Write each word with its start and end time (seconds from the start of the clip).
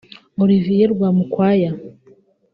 Olivier 0.41 0.87
Rwamukwaya 0.93 1.71